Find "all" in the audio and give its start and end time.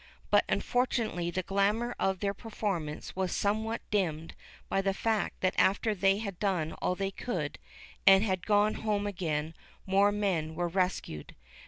6.81-6.95